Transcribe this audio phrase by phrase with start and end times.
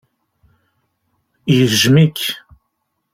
[1.55, 2.19] Yejjem-ik.